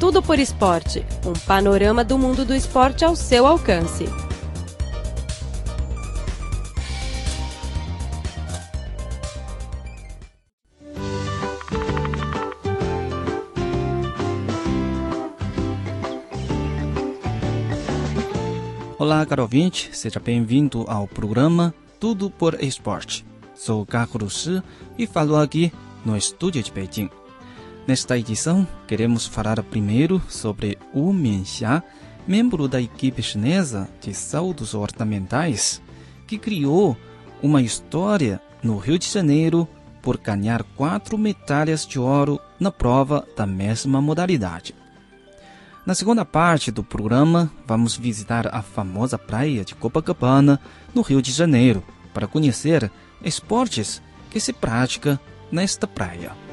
[0.00, 4.04] Tudo por Esporte um panorama do mundo do esporte ao seu alcance.
[18.96, 23.26] Olá, caro ouvinte, seja bem-vindo ao programa Tudo por Esporte.
[23.52, 24.62] Sou Carlos Shi
[24.96, 25.72] e falo aqui
[26.04, 27.10] no estúdio de Beijing.
[27.88, 31.82] Nesta edição, queremos falar primeiro sobre Wu Minxia,
[32.26, 35.80] membro da equipe chinesa de saltos ornamentais,
[36.26, 36.94] que criou
[37.42, 39.66] uma história no Rio de Janeiro
[40.02, 44.74] por ganhar quatro medalhas de ouro na prova da mesma modalidade.
[45.86, 50.60] Na segunda parte do programa, vamos visitar a famosa praia de Copacabana,
[50.94, 51.82] no Rio de Janeiro,
[52.12, 52.92] para conhecer
[53.24, 55.18] esportes que se pratica
[55.50, 56.47] nesta praia.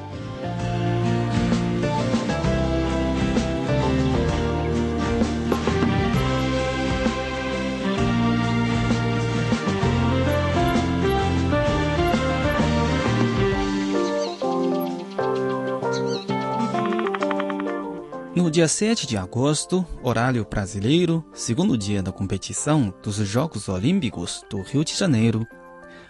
[18.56, 24.82] Dia 7 de agosto, horário brasileiro, segundo dia da competição dos Jogos Olímpicos do Rio
[24.82, 25.46] de Janeiro,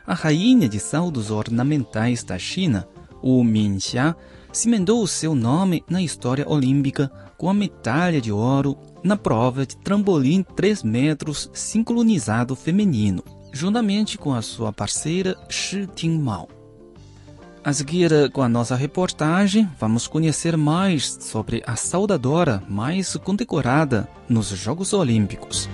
[0.07, 2.87] a rainha de saltos ornamentais da China,
[3.21, 4.15] Wu Minxia,
[4.53, 10.45] cimentou seu nome na história olímpica com a medalha de ouro na prova de trampolim
[10.45, 16.56] 3 metros sincronizado feminino, juntamente com a sua parceira Shi Tingmao.
[17.67, 24.51] A seguir, com a nossa reportagem, vamos conhecer mais sobre a saudadora mais condecorada nos
[24.51, 25.69] Jogos Olímpicos.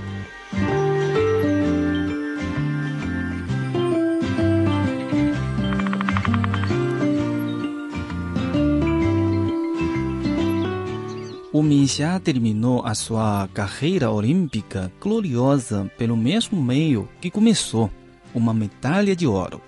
[11.52, 17.90] O Minxia terminou a sua carreira olímpica gloriosa pelo mesmo meio que começou,
[18.34, 19.60] uma medalha de ouro.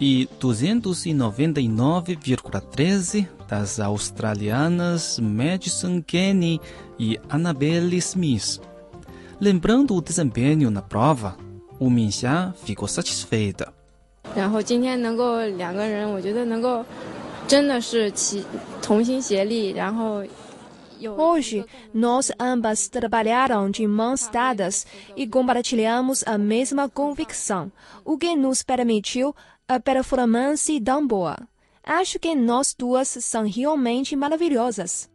[0.00, 6.59] e 299,13 das australianas Madison Kenny
[6.99, 8.59] e Annabelle Smith.
[9.39, 11.37] Lembrando o desempenho na prova,
[11.79, 13.73] o Minxia ficou satisfeita.
[14.35, 16.85] 然后今天能够两个人，我觉得能够
[17.47, 18.43] 真的是齐
[18.81, 20.23] 同心协力，然后
[20.99, 21.63] 有 Hoje,
[21.93, 24.85] nós ambas trabalharam de mãos dadas
[25.15, 27.71] e compartilhamos a mesma convicção,
[28.03, 29.33] o que nos permitiu
[29.67, 31.37] a performance tão boa.
[31.84, 35.10] Acho que nós duas são realmente maravilhosas.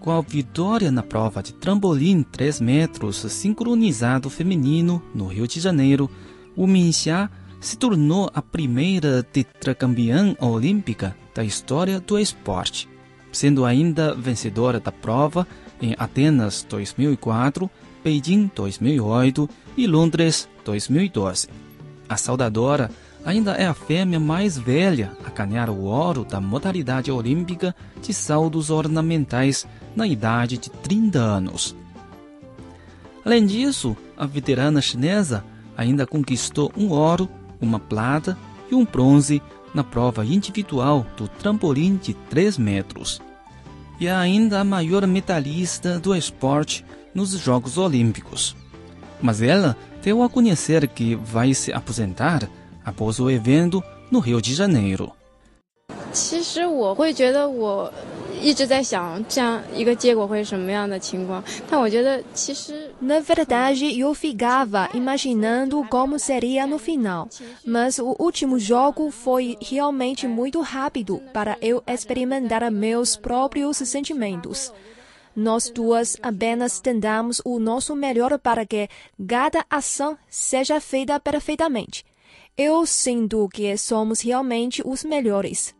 [0.00, 6.10] Com a vitória na prova de trampolim 3 metros sincronizado feminino no Rio de Janeiro,
[6.56, 12.88] o Minxia se tornou a primeira tetracampeã olímpica da história do esporte,
[13.30, 15.46] sendo ainda vencedora da prova
[15.80, 17.70] em Atenas 2004,
[18.02, 21.48] Beijing 2008 e Londres 2012.
[22.08, 22.90] A saudadora
[23.24, 28.70] ainda é a fêmea mais velha a ganhar o ouro da modalidade olímpica de saltos
[28.70, 31.76] ornamentais na idade de 30 anos.
[33.24, 35.44] Além disso, a veterana chinesa
[35.76, 37.28] ainda conquistou um ouro,
[37.60, 38.36] uma prata
[38.70, 39.42] e um bronze
[39.74, 43.20] na prova individual do trampolim de 3 metros.
[43.98, 46.84] E é ainda a maior medalhista do esporte
[47.14, 48.56] nos Jogos Olímpicos.
[49.20, 52.48] Mas ela deu a conhecer que vai se aposentar
[52.89, 55.11] após o evento no Rio de Janeiro.
[56.11, 57.91] 其实我会觉得我
[58.41, 67.27] 一直在想这样一个结果会是什么样的情况，但我觉得其实 Na verdade, eu ficava imaginando como seria no final,
[67.65, 74.71] mas o último jogo foi realmente muito rápido para eu experimentar meus próprios sentimentos.
[75.35, 78.87] Nós duas apenas tentamos o nosso melhor para que
[79.27, 82.05] cada ação seja feita perfeitamente.
[82.62, 85.74] Eu sinto que somos realmente os melhores.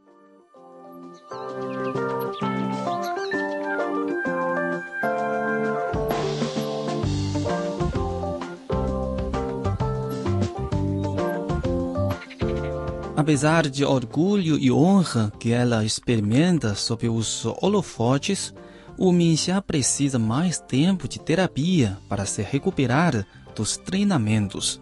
[13.15, 18.55] Apesar de orgulho e honra que ela experimenta sob os holofotes,
[18.97, 24.81] o Minxia precisa mais tempo de terapia para se recuperar dos treinamentos.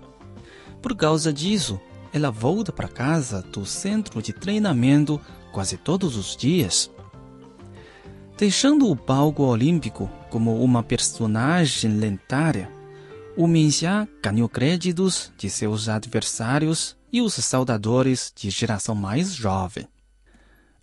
[0.80, 1.80] Por causa disso,
[2.12, 5.20] ela volta para casa do centro de treinamento
[5.52, 6.90] quase todos os dias.
[8.37, 12.70] Deixando o palco olímpico como uma personagem lendária,
[13.37, 19.88] o Minxia ganhou créditos de seus adversários e os saudadores de geração mais jovem.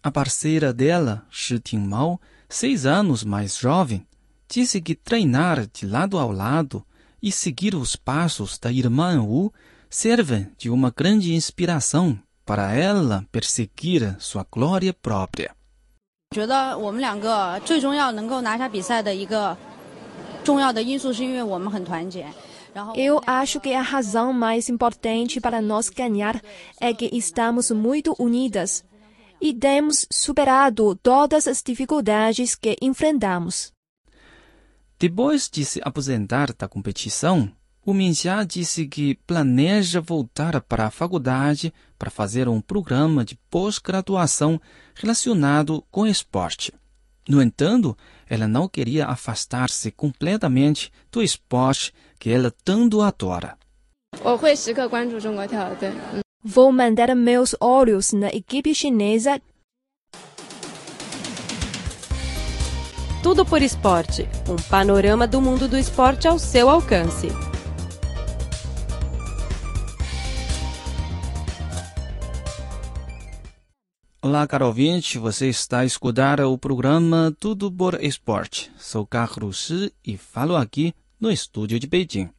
[0.02, 4.06] A parceira dela, Shi Tingmao, seis anos mais jovem,
[4.48, 6.86] disse que treinar de lado ao lado
[7.22, 9.52] e seguir os passos da irmã Wu
[9.95, 15.53] servem de uma grande inspiração para ela perseguir sua glória própria.
[16.33, 19.57] 觉得我们两个最终要能够拿下比赛的一个
[20.45, 22.27] 重要的因素，是因为我们很团结。
[22.73, 26.41] 然后 Eu acho que a razão mais importante para nós ganhar
[26.81, 28.85] é que estamos muito unidas
[29.41, 33.73] e temos superado todas as dificuldades que enfrentamos.
[35.01, 37.51] Depois de se aposentar da competição,
[37.88, 44.60] o Minjia disse que planeja voltar para a faculdade para fazer um programa de pós-graduação
[44.96, 46.74] relacionado com esporte.
[47.30, 47.96] No entanto,
[48.28, 53.56] ela não queria afastar-se completamente do esporte que ela tanto adora.
[56.44, 59.40] Vou mandar meus olhos na equipe chinesa.
[63.22, 67.28] Tudo por Esporte um panorama do mundo do esporte ao seu alcance.
[74.28, 78.72] Olá, caro ouvinte, você está a escutar o programa Tudo por Esporte.
[78.76, 82.32] Sou Carlos Shi e falo aqui no estúdio de Beijing.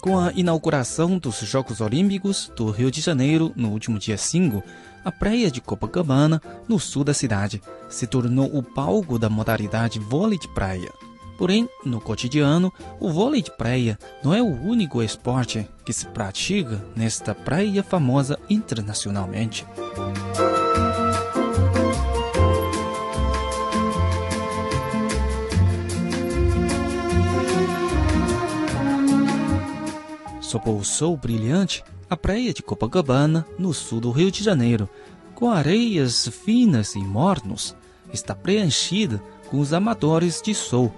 [0.00, 4.64] Com a inauguração dos Jogos Olímpicos do Rio de Janeiro no último dia 5,
[5.06, 10.36] a praia de Copacabana, no sul da cidade, se tornou o palco da modalidade vôlei
[10.36, 10.92] de praia.
[11.38, 16.84] Porém, no cotidiano, o vôlei de praia não é o único esporte que se pratica
[16.96, 19.64] nesta praia famosa internacionalmente.
[30.40, 34.88] Sob o sol brilhante, a praia de Copacabana, no sul do Rio de Janeiro,
[35.34, 37.76] com areias finas e mornos,
[38.12, 40.94] está preenchida com os amadores de sol,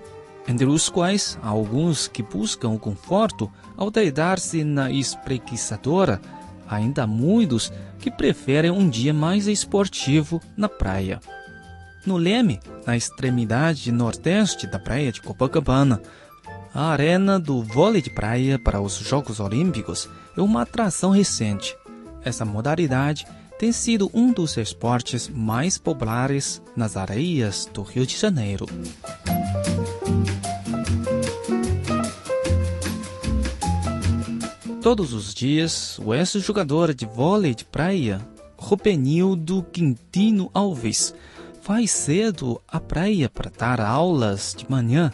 [0.46, 6.20] entre os quais há alguns que buscam o conforto ao deitar-se na espreguiçadora,
[6.68, 11.20] ainda há muitos que preferem um dia mais esportivo na praia.
[12.04, 16.00] No Leme, na extremidade nordeste da praia de Copacabana,
[16.74, 21.76] a arena do vôlei de praia para os Jogos Olímpicos é uma atração recente.
[22.22, 23.26] Essa modalidade
[23.58, 28.66] tem sido um dos esportes mais populares nas areias do Rio de Janeiro.
[34.80, 38.20] Todos os dias, o ex-jogador de vôlei de praia,
[38.56, 41.14] Rubenildo Quintino Alves,
[41.62, 45.12] vai cedo à praia para dar aulas de manhã.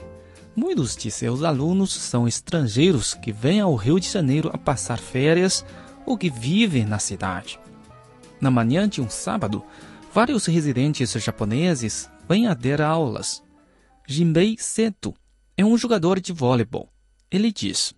[0.57, 5.65] Muitos de seus alunos são estrangeiros que vêm ao Rio de Janeiro a passar férias
[6.07, 7.59] ou que vivem na cidade.
[8.41, 9.65] Na manhã de um sábado,
[10.13, 13.43] vários residentes japoneses vêm a dar aulas.
[14.07, 15.13] Jinbei Seto
[15.57, 16.89] é um jogador de vôleibol.
[17.31, 17.93] Ele diz: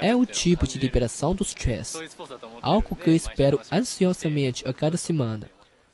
[0.00, 1.98] é o tipo de liberação do stress,
[2.62, 5.50] algo que eu espero ansiosamente a cada semana.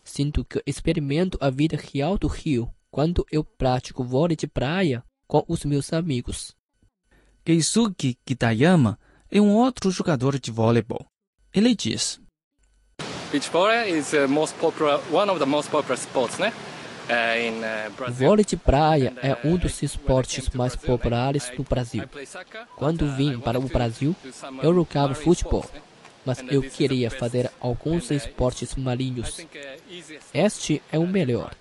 [0.09, 5.45] Sinto que experimento a vida real do Rio quando eu pratico vôlei de praia com
[5.47, 6.57] os meus amigos.
[7.45, 8.99] Keisuke Kitayama
[9.31, 11.05] é um outro jogador de voleibol.
[11.55, 12.19] Ele diz:
[13.31, 16.55] Beach volley is the most popular, one of the most popular sports, né?
[18.07, 22.05] O vôlei de praia é um dos esportes mais populares do Brasil.
[22.77, 24.17] Quando vim para o Brasil,
[24.63, 25.65] eu jogava futebol,
[26.25, 29.47] mas eu queria fazer alguns esportes marinhos.
[30.33, 31.55] Este é o melhor.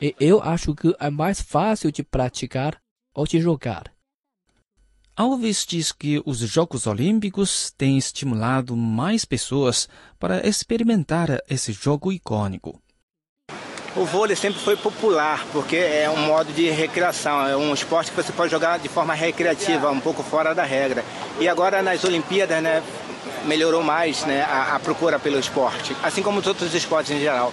[0.00, 2.78] E eu acho que é mais fácil de praticar
[3.14, 3.92] ou de jogar.
[5.16, 12.78] Alves diz que os Jogos Olímpicos têm estimulado mais pessoas para experimentar esse jogo icônico.
[13.96, 18.16] O vôlei sempre foi popular, porque é um modo de recreação, é um esporte que
[18.18, 21.02] você pode jogar de forma recreativa, um pouco fora da regra.
[21.40, 22.82] E agora nas Olimpíadas, né,
[23.46, 27.52] melhorou mais né, a, a procura pelo esporte, assim como os outros esportes em geral.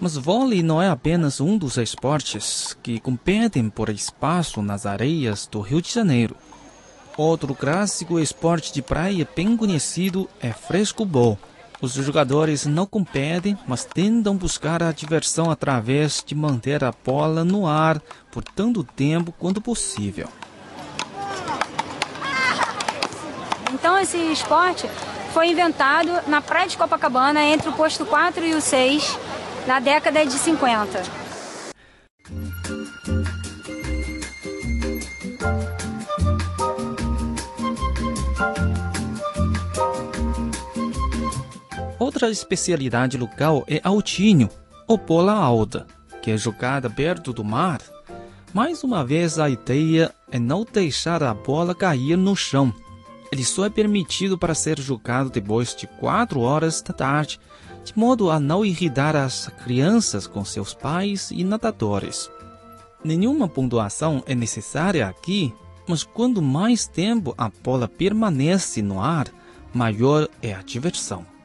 [0.00, 5.60] Mas vôlei não é apenas um dos esportes que competem por espaço nas areias do
[5.60, 6.36] Rio de Janeiro.
[7.16, 11.36] Outro clássico esporte de praia bem conhecido é frescobol.
[11.80, 17.68] Os jogadores não competem, mas tentam buscar a diversão através de manter a bola no
[17.68, 18.00] ar
[18.32, 20.28] por tanto tempo quanto possível.
[23.72, 24.90] Então esse esporte
[25.32, 29.16] foi inventado na praia de Copacabana entre o posto 4 e o 6
[29.64, 31.27] na década de 50.
[42.18, 44.50] Outra especialidade local é altinho,
[44.88, 45.86] ou bola alta,
[46.20, 47.80] que é jogada perto do mar.
[48.52, 52.74] Mais uma vez, a ideia é não deixar a bola cair no chão.
[53.30, 57.38] Ele só é permitido para ser jogado depois de 4 horas da tarde
[57.84, 62.28] de modo a não irritar as crianças com seus pais e nadadores.
[63.04, 65.54] Nenhuma pontuação é necessária aqui,
[65.86, 69.28] mas quanto mais tempo a bola permanece no ar,
[69.72, 71.37] maior é a diversão.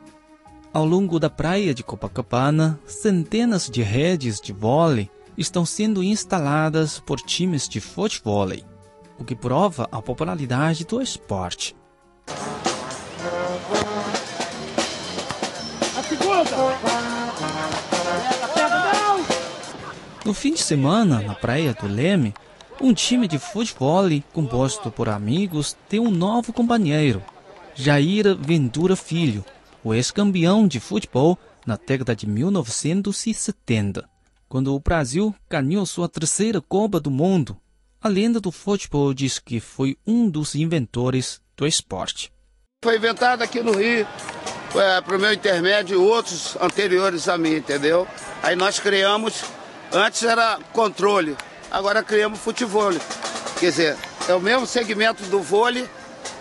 [0.74, 7.22] Ao longo da praia de Copacabana, centenas de redes de vôlei estão sendo instaladas por
[7.22, 8.48] times de futebol,
[9.20, 11.76] o que prova a popularidade do esporte.
[20.26, 22.34] No fim de semana, na praia do Leme,
[22.82, 27.22] um time de futebol composto por amigos tem um novo companheiro,
[27.76, 29.46] Jair Ventura Filho,
[29.84, 34.08] o ex-campeão de futebol na década de 1970,
[34.48, 37.58] quando o Brasil ganhou sua terceira Copa do Mundo.
[38.02, 42.32] A lenda do futebol diz que foi um dos inventores do esporte.
[42.84, 44.08] Foi inventado aqui no Rio
[44.76, 48.08] é, para o meu intermédio e outros anteriores a mim, entendeu?
[48.42, 49.44] Aí nós criamos,
[49.92, 51.38] antes era controle,
[51.72, 52.92] agora criamos futebol.
[53.60, 53.98] Quer dizer,
[54.28, 55.88] é o mesmo segmento do vôlei,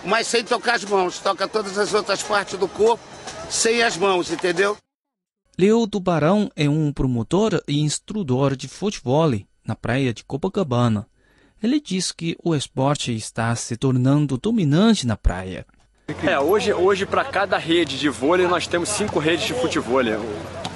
[0.04, 1.20] mas sem tocar as mãos.
[1.20, 3.11] Toca todas as outras partes do corpo
[3.52, 4.76] sem as mãos, entendeu?
[5.58, 9.30] Leo Tubarão é um promotor e instrutor de futebol
[9.64, 11.06] na praia de Copacabana.
[11.62, 15.66] Ele diz que o esporte está se tornando dominante na praia.
[16.26, 20.02] É, hoje, hoje para cada rede de vôlei nós temos cinco redes de futebol.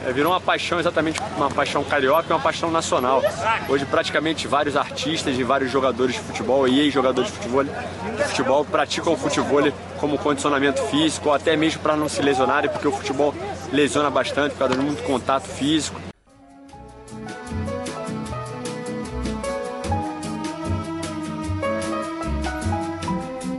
[0.06, 3.20] É, virou uma paixão, exatamente uma paixão carioca e uma paixão nacional.
[3.68, 8.64] Hoje praticamente vários artistas e vários jogadores de futebol e ex-jogadores de futebol, de futebol
[8.64, 9.62] praticam o futebol
[9.98, 13.34] como condicionamento físico, ou até mesmo para não se lesionarem, porque o futebol
[13.72, 16.00] lesiona bastante por causa de muito contato físico.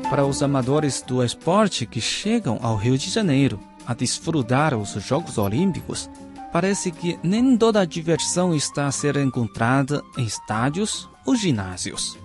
[0.09, 5.37] Para os amadores do esporte que chegam ao Rio de Janeiro a desfrutar os Jogos
[5.37, 6.09] Olímpicos,
[6.51, 12.17] parece que nem toda a diversão está a ser encontrada em estádios ou ginásios.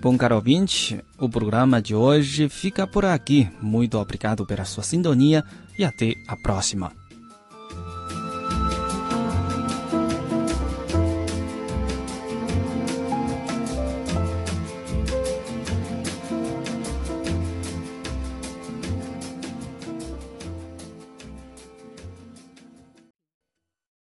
[0.00, 3.50] Bom, caro ouvinte, o programa de hoje fica por aqui.
[3.60, 5.44] Muito obrigado pela sua sintonia
[5.76, 7.05] e até a próxima.